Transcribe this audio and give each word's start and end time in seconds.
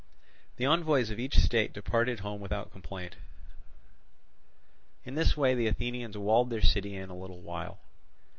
The 0.55 0.65
envoys 0.65 1.11
of 1.11 1.19
each 1.19 1.37
state 1.37 1.73
departed 1.73 2.21
home 2.21 2.41
without 2.41 2.71
complaint. 2.71 3.17
In 5.05 5.13
this 5.13 5.37
way 5.37 5.53
the 5.53 5.67
Athenians 5.67 6.17
walled 6.17 6.49
their 6.49 6.59
city 6.59 6.95
in 6.95 7.11
a 7.11 7.15
little 7.15 7.41
while. 7.43 7.77